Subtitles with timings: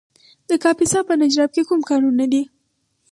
[0.49, 2.43] د کاپیسا په نجراب کې کوم کانونه دي؟